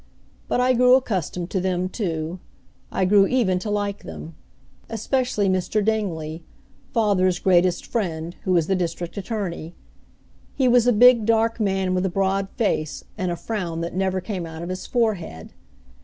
[0.47, 2.39] But I grew accustomed to them, too;
[2.91, 4.33] I grew even to like them,
[4.89, 5.85] especially Mr.
[5.85, 6.43] Dingley,
[6.91, 9.75] father's greatest friend, who was the district attorney.
[10.55, 14.19] He was a big, dark man, with a broad face, and a frown that never
[14.21, 15.53] came out of his forehead.